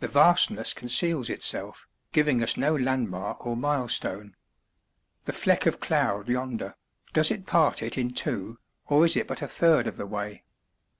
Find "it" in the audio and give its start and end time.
7.30-7.46, 7.80-7.96, 9.14-9.28